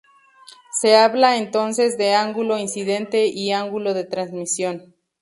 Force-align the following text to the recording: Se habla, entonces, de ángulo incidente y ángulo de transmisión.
Se 0.71 0.95
habla, 0.97 1.37
entonces, 1.37 1.95
de 1.95 2.15
ángulo 2.15 2.57
incidente 2.57 3.27
y 3.27 3.51
ángulo 3.51 3.93
de 3.93 4.03
transmisión. 4.03 4.95